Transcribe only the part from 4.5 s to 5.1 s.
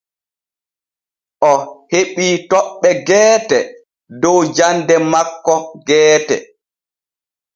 jande